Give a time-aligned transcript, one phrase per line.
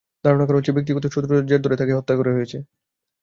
[0.25, 2.57] ধারণা করা হচ্ছে, ব্যক্তিগত শত্রুতার জের ধরে তাঁকে হত্যা করা হয়েছে।